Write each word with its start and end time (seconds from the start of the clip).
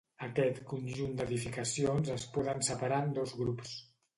Aquest 0.27 0.61
conjunt 0.69 1.13
d'edificacions 1.19 2.11
es 2.17 2.27
poden 2.39 2.67
separar 2.71 3.01
en 3.07 3.17
dos 3.19 3.37
grups. 3.45 3.79